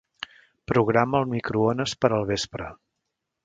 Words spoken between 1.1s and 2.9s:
el microones per al vespre.